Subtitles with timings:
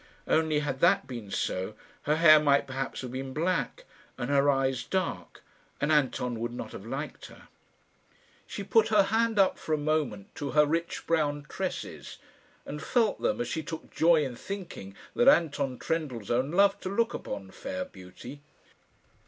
[0.27, 1.75] Only, had that been so,
[2.09, 3.85] her hair might perhaps have been black,
[4.17, 5.43] and her eyes dark,
[5.79, 7.49] and Anton would not have liked her.
[8.47, 12.17] She put her hand up for a moment to her rich brown tresses,
[12.65, 17.13] and felt them as she took joy in thinking that Anton Trendellsohn loved to look
[17.13, 18.41] upon fair beauty.